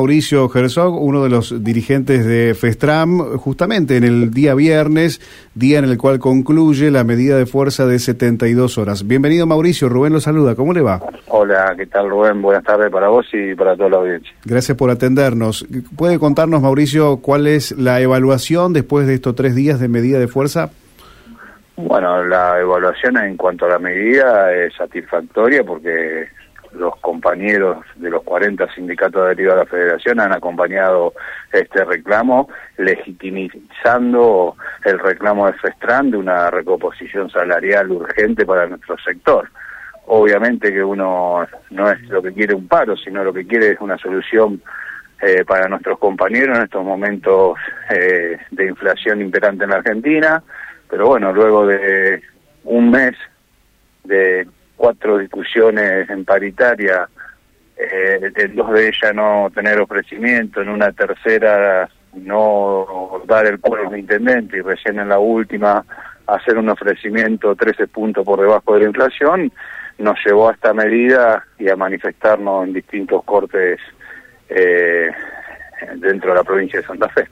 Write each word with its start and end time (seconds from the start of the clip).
Mauricio 0.00 0.48
Herzog, 0.54 1.02
uno 1.02 1.24
de 1.24 1.28
los 1.28 1.64
dirigentes 1.64 2.24
de 2.24 2.54
FESTRAM, 2.54 3.36
justamente 3.36 3.96
en 3.96 4.04
el 4.04 4.30
día 4.30 4.54
viernes, 4.54 5.20
día 5.56 5.80
en 5.80 5.86
el 5.86 5.98
cual 5.98 6.20
concluye 6.20 6.92
la 6.92 7.02
medida 7.02 7.36
de 7.36 7.46
fuerza 7.46 7.84
de 7.84 7.98
72 7.98 8.78
horas. 8.78 9.08
Bienvenido 9.08 9.44
Mauricio, 9.48 9.88
Rubén 9.88 10.12
lo 10.12 10.20
saluda, 10.20 10.54
¿cómo 10.54 10.72
le 10.72 10.82
va? 10.82 11.00
Hola, 11.26 11.74
¿qué 11.76 11.86
tal 11.86 12.08
Rubén? 12.10 12.40
Buenas 12.40 12.62
tardes 12.62 12.92
para 12.92 13.08
vos 13.08 13.26
y 13.32 13.56
para 13.56 13.74
toda 13.74 13.88
la 13.88 13.96
audiencia. 13.96 14.32
Gracias 14.44 14.78
por 14.78 14.88
atendernos. 14.90 15.66
¿Puede 15.96 16.20
contarnos 16.20 16.62
Mauricio 16.62 17.16
cuál 17.16 17.48
es 17.48 17.72
la 17.72 18.00
evaluación 18.00 18.72
después 18.72 19.04
de 19.08 19.14
estos 19.14 19.34
tres 19.34 19.56
días 19.56 19.80
de 19.80 19.88
medida 19.88 20.20
de 20.20 20.28
fuerza? 20.28 20.70
Bueno, 21.74 22.22
la 22.22 22.60
evaluación 22.60 23.16
en 23.16 23.36
cuanto 23.36 23.66
a 23.66 23.70
la 23.70 23.80
medida 23.80 24.54
es 24.54 24.74
satisfactoria 24.76 25.64
porque 25.64 26.37
los 26.72 26.96
compañeros 26.96 27.84
de 27.96 28.10
los 28.10 28.22
40 28.22 28.72
sindicatos 28.74 29.22
adheridos 29.22 29.54
a 29.54 29.58
la 29.58 29.66
federación 29.66 30.20
han 30.20 30.32
acompañado 30.32 31.14
este 31.52 31.84
reclamo, 31.84 32.48
legitimizando 32.76 34.56
el 34.84 34.98
reclamo 34.98 35.46
de 35.46 35.54
FESTRAN 35.54 36.10
de 36.10 36.16
una 36.16 36.50
recomposición 36.50 37.30
salarial 37.30 37.90
urgente 37.90 38.46
para 38.46 38.66
nuestro 38.66 38.96
sector. 38.98 39.48
Obviamente 40.06 40.72
que 40.72 40.82
uno 40.82 41.46
no 41.70 41.90
es 41.90 42.00
lo 42.08 42.22
que 42.22 42.32
quiere 42.32 42.54
un 42.54 42.66
paro, 42.66 42.96
sino 42.96 43.22
lo 43.22 43.32
que 43.32 43.46
quiere 43.46 43.72
es 43.72 43.80
una 43.80 43.98
solución 43.98 44.62
eh, 45.20 45.44
para 45.44 45.68
nuestros 45.68 45.98
compañeros 45.98 46.56
en 46.56 46.64
estos 46.64 46.84
momentos 46.84 47.58
eh, 47.90 48.38
de 48.50 48.66
inflación 48.66 49.20
imperante 49.20 49.64
en 49.64 49.70
la 49.70 49.76
Argentina, 49.76 50.42
pero 50.88 51.08
bueno, 51.08 51.32
luego 51.32 51.66
de 51.66 52.22
un 52.64 52.90
mes 52.90 53.14
de 54.04 54.46
cuatro 54.78 55.18
discusiones 55.18 56.08
en 56.08 56.24
paritaria, 56.24 57.06
eh, 57.76 58.32
en 58.34 58.56
dos 58.56 58.72
de 58.72 58.88
ellas 58.88 59.14
no 59.14 59.50
tener 59.54 59.78
ofrecimiento, 59.80 60.62
en 60.62 60.70
una 60.70 60.92
tercera 60.92 61.90
no 62.14 63.22
dar 63.26 63.46
el 63.46 63.58
pueblo 63.58 63.90
al 63.90 63.98
intendente 63.98 64.56
y 64.56 64.60
recién 64.62 64.98
en 64.98 65.10
la 65.10 65.18
última 65.18 65.84
hacer 66.26 66.56
un 66.56 66.68
ofrecimiento 66.68 67.54
13 67.54 67.88
puntos 67.88 68.24
por 68.24 68.40
debajo 68.40 68.74
de 68.74 68.80
la 68.80 68.86
inflación, 68.86 69.52
nos 69.98 70.18
llevó 70.24 70.48
a 70.48 70.52
esta 70.52 70.72
medida 70.72 71.44
y 71.58 71.68
a 71.68 71.76
manifestarnos 71.76 72.66
en 72.66 72.72
distintos 72.74 73.24
cortes 73.24 73.80
eh, 74.48 75.10
dentro 75.96 76.30
de 76.30 76.36
la 76.36 76.44
provincia 76.44 76.80
de 76.80 76.86
Santa 76.86 77.08
Fe. 77.08 77.28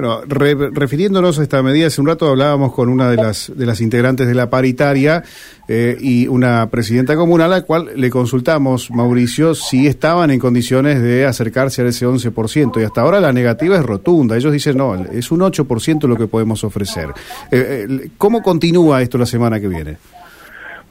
Bueno, 0.00 0.20
refiriéndonos 0.28 1.40
a 1.40 1.42
esta 1.42 1.60
medida, 1.60 1.88
hace 1.88 2.00
un 2.00 2.06
rato 2.06 2.28
hablábamos 2.28 2.72
con 2.72 2.88
una 2.88 3.10
de 3.10 3.16
las, 3.16 3.52
de 3.56 3.66
las 3.66 3.80
integrantes 3.80 4.28
de 4.28 4.34
la 4.36 4.48
paritaria 4.48 5.24
eh, 5.66 5.96
y 5.98 6.28
una 6.28 6.70
presidenta 6.70 7.16
comunal 7.16 7.52
a 7.52 7.56
la 7.56 7.62
cual 7.62 7.88
le 7.96 8.08
consultamos, 8.08 8.92
Mauricio, 8.92 9.56
si 9.56 9.88
estaban 9.88 10.30
en 10.30 10.38
condiciones 10.38 11.02
de 11.02 11.26
acercarse 11.26 11.82
a 11.82 11.86
ese 11.86 12.06
11%. 12.06 12.80
Y 12.80 12.84
hasta 12.84 13.00
ahora 13.00 13.18
la 13.18 13.32
negativa 13.32 13.74
es 13.74 13.84
rotunda. 13.84 14.36
Ellos 14.36 14.52
dicen, 14.52 14.76
no, 14.76 14.94
es 14.94 15.32
un 15.32 15.40
8% 15.40 16.06
lo 16.06 16.14
que 16.14 16.28
podemos 16.28 16.62
ofrecer. 16.62 17.08
Eh, 17.50 17.86
eh, 17.90 18.10
¿Cómo 18.18 18.40
continúa 18.40 19.02
esto 19.02 19.18
la 19.18 19.26
semana 19.26 19.58
que 19.58 19.66
viene? 19.66 19.96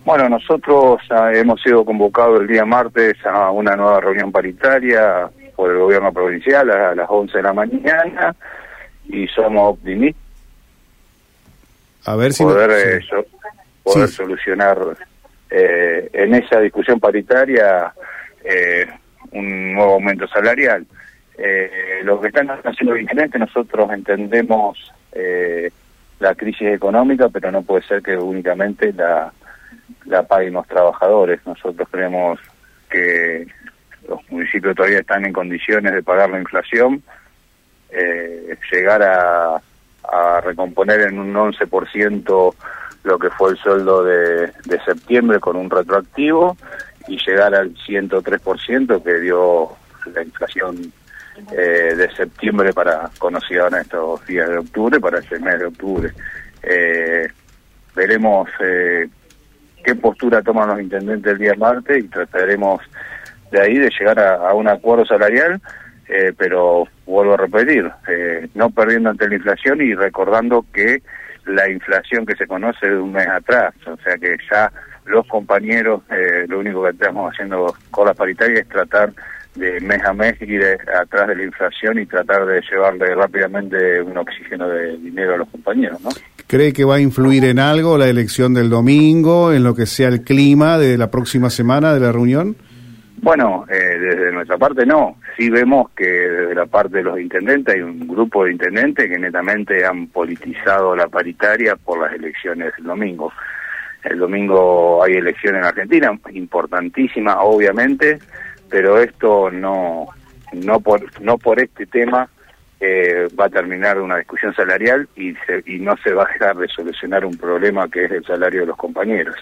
Bueno, 0.04 0.28
nosotros 0.28 1.00
hemos 1.34 1.62
sido 1.62 1.86
convocados 1.86 2.42
el 2.42 2.48
día 2.48 2.66
martes 2.66 3.16
a 3.26 3.52
una 3.52 3.78
nueva 3.78 4.02
reunión 4.02 4.34
paritaria 4.34 5.30
por 5.56 5.72
el 5.72 5.78
gobierno 5.78 6.12
provincial 6.12 6.70
a 6.70 6.94
las 6.94 7.08
11 7.10 7.38
de 7.38 7.44
la 7.44 7.54
mañana 7.54 8.36
y 9.10 9.28
somos 9.28 9.74
optimistas. 9.74 10.24
A 12.06 12.16
ver 12.16 12.32
si 12.34 12.44
poder, 12.44 12.72
eh, 12.72 13.06
poder 13.84 14.08
solucionar 14.08 14.78
eh, 15.50 16.10
en 16.14 16.36
esa 16.36 16.60
discusión 16.60 17.00
paritaria 17.00 17.94
eh, 18.44 18.88
un 19.32 19.74
nuevo 19.74 19.96
aumento 19.96 20.28
salarial. 20.28 20.86
lo 22.04 22.22
que 22.22 22.30
están 22.30 22.50
haciendo 22.50 22.94
diferente, 22.94 23.38
nosotros 23.38 23.92
entendemos 23.92 24.92
la 26.20 26.34
crisis 26.36 26.70
económica, 26.70 27.30
pero 27.30 27.52
no 27.52 27.62
puede 27.62 27.84
ser 27.84 28.02
que 28.02 28.18
únicamente 28.18 28.94
la, 28.94 29.32
la 30.06 30.24
paguen 30.24 30.54
los 30.54 30.68
trabajadores. 30.68 31.40
Nosotros 31.46 31.88
creemos 31.92 32.40
que 32.90 33.48
los 34.08 34.20
municipios 34.32 34.76
todavía 34.76 35.00
están 35.00 35.26
en 35.26 35.34
condiciones 35.34 35.94
de 35.94 36.04
pagar 36.04 36.30
la 36.30 36.40
inflación, 36.40 37.04
eh, 37.90 38.58
llegar 38.72 39.04
a, 39.04 39.62
recomponer 40.42 41.02
en 41.02 41.20
un 41.20 41.34
11% 41.34 42.56
lo 43.04 43.20
que 43.20 43.30
fue 43.30 43.52
el 43.52 43.58
sueldo 43.58 44.06
de, 44.06 44.52
septiembre 44.86 45.40
con 45.40 45.58
un 45.58 45.70
retroactivo 45.70 46.56
y 47.10 47.18
llegar 47.18 47.54
al 47.54 47.74
103% 47.76 49.04
que 49.04 49.20
dio 49.20 49.70
la 50.14 50.24
inflación 50.24 50.94
eh, 51.52 51.94
de 51.96 52.10
septiembre 52.16 52.72
para 52.72 53.10
conocida 53.20 53.68
en 53.68 53.76
estos 53.76 54.26
días 54.26 54.50
de 54.50 54.60
octubre, 54.60 55.00
para 55.02 55.20
este 55.20 55.40
mes 55.40 55.60
de 55.60 55.66
octubre. 55.66 56.14
Eh, 56.64 57.28
veremos 57.94 58.50
qué 59.88 59.96
postura 59.96 60.42
toman 60.42 60.70
los 60.70 60.82
intendentes 60.82 61.34
el 61.34 61.38
día 61.38 61.54
martes 61.56 61.98
y 61.98 62.08
trataremos 62.08 62.82
de 63.52 63.62
ahí 63.62 63.78
de 63.78 63.90
llegar 63.90 64.20
a, 64.20 64.54
un 64.54 64.68
acuerdo 64.68 65.06
salarial, 65.06 65.62
eh, 66.10 66.34
pero 66.38 66.86
vuelvo 67.06 67.34
a 67.34 67.38
repetir, 67.38 67.90
eh, 68.08 68.48
no 68.56 68.70
perdiendo 68.70 69.10
ante 69.10 69.28
la 69.28 69.36
inflación 69.36 69.82
y 69.82 69.94
recordando 69.94 70.66
que 70.74 71.02
la 71.46 71.70
inflación 71.70 72.26
que 72.26 72.36
se 72.36 72.48
conoce 72.48 72.88
de 72.88 72.98
un 72.98 73.14
mes 73.14 73.28
atrás, 73.28 73.74
o 73.86 73.98
sea 73.98 74.18
que 74.18 74.38
ya 74.52 74.72
los 75.06 75.26
compañeros, 75.28 76.02
eh, 76.12 76.46
lo 76.48 76.60
único 76.60 76.84
que 76.84 76.90
estamos 76.92 77.32
haciendo 77.32 77.74
con 77.92 78.08
la 78.08 78.14
paritaria 78.14 78.60
es 78.60 78.68
tratar 78.68 79.14
de 79.56 79.80
mes 79.80 80.04
a 80.06 80.14
mes 80.14 80.40
ir 80.42 80.64
atrás 81.02 81.28
de 81.28 81.36
la 81.36 81.44
inflación 81.44 82.00
y 82.00 82.06
tratar 82.06 82.46
de 82.46 82.62
llevarle 82.70 83.16
rápidamente 83.16 84.02
un 84.02 84.18
oxígeno 84.18 84.68
de 84.68 84.98
dinero 84.98 85.34
a 85.34 85.38
los 85.38 85.50
compañeros, 85.50 86.00
¿no? 86.02 86.10
¿Cree 86.46 86.72
que 86.72 86.86
va 86.86 86.96
a 86.96 87.00
influir 87.02 87.44
en 87.44 87.60
algo 87.60 87.98
la 87.98 88.08
elección 88.08 88.54
del 88.54 88.70
domingo, 88.70 89.52
en 89.52 89.64
lo 89.64 89.76
que 89.76 89.86
sea 89.86 90.08
el 90.08 90.22
clima 90.22 90.78
de 90.78 90.98
la 90.98 91.12
próxima 91.12 91.50
semana 91.50 91.94
de 91.94 92.00
la 92.00 92.12
reunión? 92.12 92.56
Bueno, 93.20 93.66
eh, 93.70 93.98
desde 94.00 94.32
nuestra 94.32 94.58
parte 94.58 94.86
no. 94.86 95.18
Sí 95.38 95.50
vemos 95.50 95.90
que 95.92 96.06
desde 96.06 96.56
la 96.56 96.66
parte 96.66 96.98
de 96.98 97.04
los 97.04 97.20
intendentes 97.20 97.76
hay 97.76 97.82
un 97.82 98.08
grupo 98.08 98.46
de 98.46 98.52
intendentes 98.52 99.10
que 99.10 99.18
netamente 99.18 99.86
han 99.86 100.08
politizado 100.08 100.96
la 100.96 101.08
paritaria 101.08 101.76
por 101.76 102.00
las 102.00 102.14
elecciones 102.14 102.76
del 102.76 102.86
domingo. 102.86 103.32
El 104.04 104.20
domingo 104.20 105.04
hay 105.04 105.14
elecciones 105.14 105.62
en 105.62 105.68
Argentina, 105.68 106.20
importantísima 106.32 107.42
obviamente, 107.42 108.20
pero 108.70 109.00
esto 109.00 109.50
no, 109.50 110.08
no, 110.54 110.80
por, 110.80 111.02
no 111.22 111.38
por 111.38 111.60
este 111.60 111.88
tema 111.88 112.30
eh, 112.80 113.28
va 113.38 113.46
a 113.46 113.50
terminar 113.50 114.00
una 114.00 114.18
discusión 114.18 114.54
salarial 114.54 115.10
y, 115.16 115.36
y 115.66 115.80
no 115.80 115.96
se 116.04 116.14
va 116.14 116.24
a 116.24 116.32
dejar 116.32 116.56
de 116.58 116.68
solucionar 116.68 117.26
un 117.26 117.36
problema 117.36 117.90
que 117.90 118.06
es 118.06 118.12
el 118.12 118.24
salario 118.24 118.62
de 118.62 118.68
los 118.68 118.78
compañeros. 118.78 119.36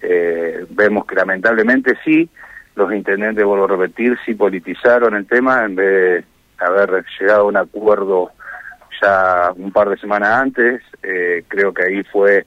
Eh, 0.00 0.64
vemos 0.70 1.04
que 1.06 1.16
lamentablemente 1.16 1.94
sí, 2.04 2.28
los 2.76 2.92
intendentes, 2.92 3.44
vuelvo 3.44 3.64
a 3.64 3.68
repetir, 3.68 4.16
sí 4.24 4.34
politizaron 4.34 5.16
el 5.16 5.26
tema 5.26 5.64
en 5.64 5.74
vez 5.74 6.24
de 6.58 6.64
haber 6.64 7.04
llegado 7.18 7.40
a 7.40 7.44
un 7.44 7.56
acuerdo 7.56 8.30
ya 9.00 9.52
un 9.56 9.72
par 9.72 9.88
de 9.88 9.96
semanas 9.96 10.30
antes. 10.40 10.82
Eh, 11.02 11.44
creo 11.48 11.72
que 11.72 11.84
ahí 11.84 12.02
fue 12.04 12.46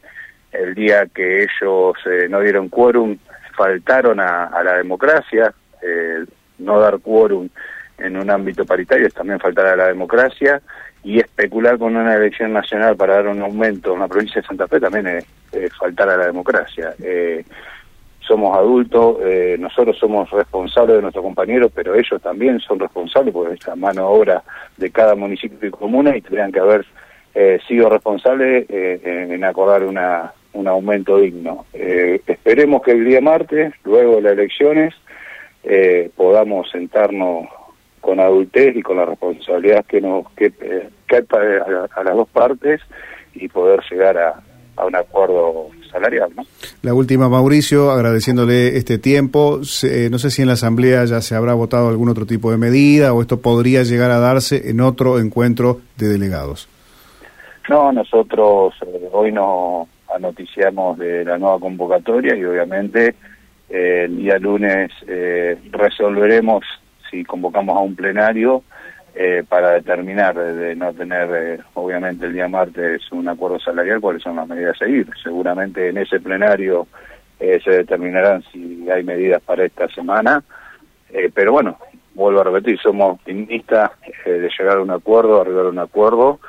el 0.52 0.74
día 0.76 1.06
que 1.14 1.44
ellos 1.44 1.96
eh, 2.06 2.28
no 2.30 2.40
dieron 2.42 2.70
quórum, 2.70 3.18
faltaron 3.56 4.20
a, 4.20 4.64
la 4.64 4.78
democracia. 4.78 5.54
Eh, 5.82 6.26
no 6.60 6.80
dar 6.80 7.00
quórum 7.00 7.50
en 7.98 8.18
un 8.18 8.30
ámbito 8.30 8.66
paritario 8.66 9.08
es 9.08 9.14
también 9.14 9.40
faltar 9.40 9.66
a 9.66 9.76
la 9.76 9.88
democracia 9.88 10.62
y 11.04 11.20
especular 11.20 11.78
con 11.78 11.96
una 11.96 12.16
elección 12.16 12.54
nacional 12.54 12.96
para 12.96 13.16
dar 13.16 13.28
un 13.28 13.42
aumento 13.42 13.94
en 13.94 14.00
la 14.00 14.08
provincia 14.08 14.42
de 14.42 14.48
Santa 14.48 14.68
Fe 14.68 14.80
también 14.80 15.08
es, 15.08 15.26
es 15.54 15.76
faltar 15.78 16.10
a 16.10 16.18
la 16.18 16.26
democracia. 16.28 16.94
Eh, 17.02 17.44
somos 18.30 18.56
adultos, 18.56 19.18
eh, 19.24 19.58
nosotros 19.60 19.98
somos 19.98 20.30
responsables 20.30 20.98
de 20.98 21.02
nuestros 21.02 21.24
compañeros, 21.24 21.72
pero 21.74 21.96
ellos 21.96 22.22
también 22.22 22.60
son 22.60 22.80
responsables 22.80 23.34
porque 23.34 23.56
es 23.56 23.68
la 23.68 23.76
mano 23.76 24.08
obra 24.08 24.44
de 24.78 24.92
cada 24.92 25.16
municipio 25.16 25.68
y 25.68 25.72
comuna 25.72 26.16
y 26.16 26.22
tendrían 26.22 26.52
que 26.52 26.60
haber 26.60 26.86
eh, 27.34 27.60
sido 27.68 27.90
responsables 27.90 28.68
eh, 28.70 29.28
en 29.32 29.44
acordar 29.44 29.84
una, 29.84 30.32
un 30.54 30.68
aumento 30.68 31.18
digno. 31.18 31.66
esperemos 31.74 32.84
que 32.84 32.92
el 32.92 33.04
día 33.04 33.20
martes, 33.20 33.74
luego 33.84 34.18
de 34.18 34.22
las 34.22 34.34
elecciones, 34.34 34.94
podamos 36.16 36.70
sentarnos 36.70 37.48
con 38.00 38.20
adultez 38.20 38.76
y 38.76 38.82
con 38.82 38.98
la 38.98 39.06
responsabilidad 39.06 39.86
que 39.86 40.02
nos 40.02 40.30
que, 40.34 40.54
a, 41.12 42.00
a, 42.00 42.04
las 42.04 42.16
dos 42.16 42.30
partes 42.30 42.80
y 43.34 43.48
poder 43.50 43.82
llegar 43.90 44.18
a, 44.18 44.42
a 44.80 44.86
un 44.86 44.96
acuerdo 44.96 45.68
salarial. 45.92 46.30
¿no? 46.36 46.44
La 46.82 46.94
última, 46.94 47.30
Mauricio, 47.30 47.92
agradeciéndole 47.92 48.78
este 48.78 48.98
tiempo. 48.98 49.58
no 49.58 50.20
sé 50.20 50.32
si 50.32 50.42
en 50.42 50.48
la 50.48 50.54
Asamblea 50.54 51.06
ya 51.06 51.22
se 51.22 51.36
habrá 51.36 51.54
votado 51.54 51.90
algún 51.90 52.10
otro 52.10 52.26
tipo 52.26 52.52
de 52.52 52.58
medida 52.58 53.14
o 53.14 53.22
esto 53.22 53.42
podría 53.42 53.84
llegar 53.84 54.12
a 54.12 54.20
darse 54.20 54.70
en 54.70 54.82
otro 54.82 55.20
encuentro 55.20 55.82
de 55.98 56.08
delegados. 56.08 56.68
No, 57.70 57.92
nosotros 57.92 58.74
eh, 58.82 59.10
hoy 59.12 59.32
nos 59.32 59.88
anoticiamos 60.14 60.98
de 60.98 61.24
la 61.24 61.38
nueva 61.38 61.60
convocatoria 61.60 62.36
y 62.36 62.44
obviamente 62.44 63.16
eh, 63.70 64.06
el 64.06 64.18
día 64.18 64.40
lunes 64.40 64.92
eh, 65.08 65.56
resolveremos 65.72 66.66
si 67.12 67.24
convocamos 67.24 67.78
a 67.78 67.82
un 67.82 67.96
plenario 67.96 68.64
eh, 69.22 69.44
para 69.46 69.72
determinar 69.72 70.34
de 70.34 70.74
no 70.78 70.94
tener, 70.94 71.30
eh, 71.36 71.60
obviamente 71.74 72.26
el 72.26 72.32
día 72.32 72.48
martes, 72.48 73.02
un 73.12 73.28
acuerdo 73.28 73.60
salarial, 73.60 74.00
cuáles 74.00 74.24
son 74.24 74.38
las 74.38 74.48
medidas 74.48 74.78
a 74.78 74.86
seguir. 74.86 75.10
Seguramente 75.22 75.90
en 75.90 75.98
ese 75.98 76.22
plenario 76.22 76.88
eh, 77.38 77.60
se 77.62 77.70
determinarán 77.72 78.42
si 78.44 78.90
hay 78.90 79.04
medidas 79.04 79.42
para 79.42 79.66
esta 79.66 79.90
semana, 79.90 80.42
pero 81.34 81.52
bueno, 81.52 81.78
vuelvo 82.14 82.40
a 82.40 82.44
repetir, 82.46 82.80
somos 82.80 83.16
optimistas 83.16 83.92
de 84.26 84.50
llegar 84.58 84.78
a 84.78 84.82
un 84.82 84.92
acuerdo, 84.92 85.42
arribar 85.42 85.66
a 85.66 85.70
un 85.70 85.80
acuerdo, 85.80 86.40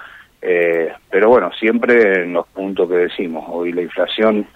pero 0.40 1.28
bueno, 1.28 1.50
siempre 1.58 2.22
en 2.22 2.34
los 2.34 2.46
puntos 2.46 2.88
que 2.88 2.98
decimos. 2.98 3.46
Hoy 3.48 3.72
la 3.72 3.82
inflación 3.82 4.46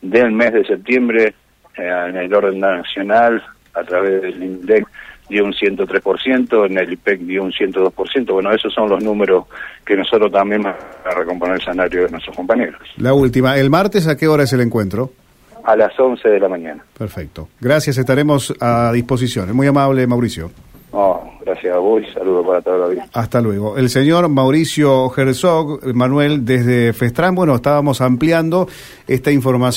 del 0.00 0.32
mes 0.32 0.52
de 0.52 0.64
septiembre 0.64 1.34
en 1.76 2.16
el 2.16 2.34
orden 2.34 2.58
nacional, 2.58 3.40
a 3.74 3.84
través 3.84 4.20
del 4.20 4.42
INDEC, 4.42 4.84
dio 5.28 5.44
un 5.44 5.52
103%, 5.52 6.66
en 6.66 6.78
el 6.78 6.92
IPEC 6.92 7.20
dio 7.20 7.42
un 7.42 7.52
102%. 7.52 8.32
Bueno, 8.32 8.52
esos 8.52 8.72
son 8.72 8.88
los 8.88 9.02
números 9.02 9.44
que 9.84 9.96
nosotros 9.96 10.30
también 10.30 10.62
vamos 10.62 10.78
a 11.04 11.14
recomponer 11.14 11.56
el 11.56 11.62
salario 11.62 12.04
de 12.04 12.10
nuestros 12.10 12.36
compañeros. 12.36 12.80
La 12.98 13.14
última, 13.14 13.56
¿el 13.58 13.70
martes 13.70 14.06
a 14.06 14.16
qué 14.16 14.28
hora 14.28 14.44
es 14.44 14.52
el 14.52 14.60
encuentro? 14.60 15.12
A 15.64 15.76
las 15.76 15.98
11 15.98 16.28
de 16.28 16.40
la 16.40 16.48
mañana. 16.48 16.84
Perfecto. 16.96 17.48
Gracias, 17.60 17.96
estaremos 17.96 18.52
a 18.60 18.90
disposición. 18.92 19.48
Es 19.48 19.54
muy 19.54 19.66
amable, 19.66 20.06
Mauricio. 20.06 20.50
gracias 21.44 21.74
a 21.74 21.78
vos 21.78 22.02
y 22.02 22.12
saludos 22.12 22.44
para 22.46 22.60
toda 22.60 22.78
la 22.78 22.86
vida. 22.88 23.06
Hasta 23.12 23.40
luego. 23.40 23.78
El 23.78 23.88
señor 23.88 24.28
Mauricio 24.28 25.12
Herzog, 25.16 25.94
Manuel, 25.94 26.44
desde 26.44 26.92
Festrán, 26.92 27.34
bueno, 27.34 27.54
estábamos 27.54 28.00
ampliando 28.00 28.68
esta 29.06 29.30
información. 29.30 29.72